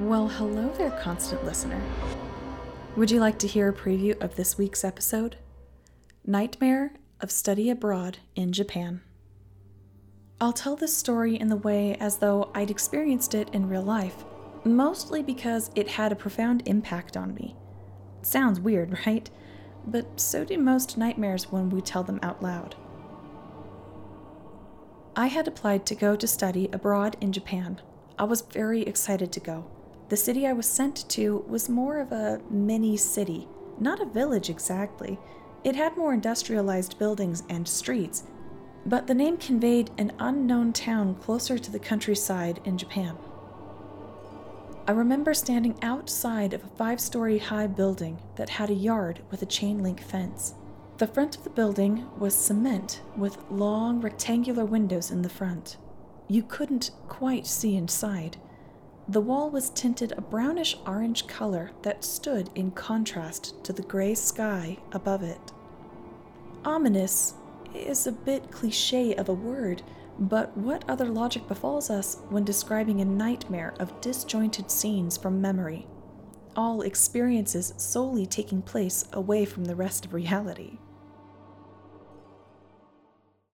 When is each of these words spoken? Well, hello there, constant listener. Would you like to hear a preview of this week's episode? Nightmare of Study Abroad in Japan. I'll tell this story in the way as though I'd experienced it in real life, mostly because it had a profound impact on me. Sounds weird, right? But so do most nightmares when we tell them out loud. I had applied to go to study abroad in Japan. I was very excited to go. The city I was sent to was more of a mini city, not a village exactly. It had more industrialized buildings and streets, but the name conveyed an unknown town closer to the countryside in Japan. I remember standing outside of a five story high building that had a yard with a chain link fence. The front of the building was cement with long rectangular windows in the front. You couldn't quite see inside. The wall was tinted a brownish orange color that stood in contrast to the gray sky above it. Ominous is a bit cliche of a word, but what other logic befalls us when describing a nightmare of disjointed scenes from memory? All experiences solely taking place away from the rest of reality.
Well, 0.00 0.28
hello 0.28 0.72
there, 0.78 0.92
constant 0.92 1.44
listener. 1.44 1.78
Would 2.96 3.10
you 3.10 3.20
like 3.20 3.38
to 3.40 3.46
hear 3.46 3.68
a 3.68 3.72
preview 3.74 4.18
of 4.22 4.34
this 4.34 4.56
week's 4.56 4.82
episode? 4.82 5.36
Nightmare 6.24 6.94
of 7.20 7.30
Study 7.30 7.68
Abroad 7.68 8.16
in 8.34 8.50
Japan. 8.54 9.02
I'll 10.40 10.54
tell 10.54 10.74
this 10.74 10.96
story 10.96 11.38
in 11.38 11.48
the 11.48 11.56
way 11.56 11.96
as 12.00 12.16
though 12.16 12.50
I'd 12.54 12.70
experienced 12.70 13.34
it 13.34 13.50
in 13.52 13.68
real 13.68 13.82
life, 13.82 14.24
mostly 14.64 15.22
because 15.22 15.70
it 15.74 15.86
had 15.86 16.12
a 16.12 16.16
profound 16.16 16.62
impact 16.64 17.14
on 17.14 17.34
me. 17.34 17.54
Sounds 18.22 18.58
weird, 18.58 18.98
right? 19.06 19.28
But 19.86 20.18
so 20.18 20.46
do 20.46 20.56
most 20.56 20.96
nightmares 20.96 21.52
when 21.52 21.68
we 21.68 21.82
tell 21.82 22.04
them 22.04 22.20
out 22.22 22.42
loud. 22.42 22.74
I 25.14 25.26
had 25.26 25.46
applied 25.46 25.84
to 25.84 25.94
go 25.94 26.16
to 26.16 26.26
study 26.26 26.70
abroad 26.72 27.18
in 27.20 27.32
Japan. 27.32 27.82
I 28.18 28.24
was 28.24 28.40
very 28.40 28.80
excited 28.80 29.30
to 29.32 29.40
go. 29.40 29.66
The 30.10 30.16
city 30.16 30.44
I 30.44 30.52
was 30.52 30.66
sent 30.66 31.08
to 31.10 31.44
was 31.46 31.68
more 31.68 32.00
of 32.00 32.10
a 32.10 32.40
mini 32.50 32.96
city, 32.96 33.46
not 33.78 34.02
a 34.02 34.06
village 34.06 34.50
exactly. 34.50 35.20
It 35.62 35.76
had 35.76 35.96
more 35.96 36.12
industrialized 36.12 36.98
buildings 36.98 37.44
and 37.48 37.68
streets, 37.68 38.24
but 38.84 39.06
the 39.06 39.14
name 39.14 39.36
conveyed 39.36 39.92
an 39.98 40.10
unknown 40.18 40.72
town 40.72 41.14
closer 41.14 41.58
to 41.58 41.70
the 41.70 41.78
countryside 41.78 42.60
in 42.64 42.76
Japan. 42.76 43.16
I 44.88 44.92
remember 44.92 45.32
standing 45.32 45.78
outside 45.80 46.54
of 46.54 46.64
a 46.64 46.76
five 46.76 47.00
story 47.00 47.38
high 47.38 47.68
building 47.68 48.18
that 48.34 48.48
had 48.48 48.68
a 48.68 48.74
yard 48.74 49.20
with 49.30 49.42
a 49.42 49.46
chain 49.46 49.80
link 49.80 50.02
fence. 50.02 50.54
The 50.98 51.06
front 51.06 51.36
of 51.36 51.44
the 51.44 51.50
building 51.50 52.08
was 52.18 52.34
cement 52.34 53.00
with 53.16 53.38
long 53.48 54.00
rectangular 54.00 54.64
windows 54.64 55.12
in 55.12 55.22
the 55.22 55.28
front. 55.28 55.76
You 56.26 56.42
couldn't 56.42 56.90
quite 57.06 57.46
see 57.46 57.76
inside. 57.76 58.38
The 59.10 59.20
wall 59.20 59.50
was 59.50 59.70
tinted 59.70 60.12
a 60.12 60.20
brownish 60.20 60.76
orange 60.86 61.26
color 61.26 61.72
that 61.82 62.04
stood 62.04 62.48
in 62.54 62.70
contrast 62.70 63.64
to 63.64 63.72
the 63.72 63.82
gray 63.82 64.14
sky 64.14 64.78
above 64.92 65.24
it. 65.24 65.50
Ominous 66.64 67.34
is 67.74 68.06
a 68.06 68.12
bit 68.12 68.52
cliche 68.52 69.16
of 69.16 69.28
a 69.28 69.34
word, 69.34 69.82
but 70.16 70.56
what 70.56 70.88
other 70.88 71.06
logic 71.06 71.48
befalls 71.48 71.90
us 71.90 72.18
when 72.28 72.44
describing 72.44 73.00
a 73.00 73.04
nightmare 73.04 73.74
of 73.80 74.00
disjointed 74.00 74.70
scenes 74.70 75.16
from 75.16 75.40
memory? 75.40 75.88
All 76.54 76.82
experiences 76.82 77.74
solely 77.78 78.26
taking 78.26 78.62
place 78.62 79.06
away 79.12 79.44
from 79.44 79.64
the 79.64 79.74
rest 79.74 80.04
of 80.04 80.14
reality. 80.14 80.78